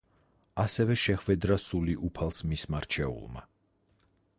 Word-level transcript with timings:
ასე 0.63 0.95
შეჰვედრა 1.01 1.59
სული 1.65 1.95
უფალს 2.09 2.43
მისმა 2.53 2.81
რჩეულმა. 2.87 3.49